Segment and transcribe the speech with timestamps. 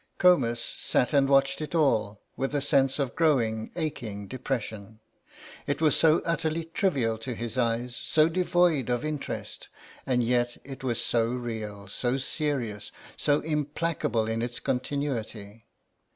[0.17, 4.99] Comus sat and watched it all with a sense of growing aching depression.
[5.67, 9.69] It was so utterly trivial to his eyes, so devoid of interest,
[10.07, 15.67] and yet it was so real, so serious, so implacable in its continuity.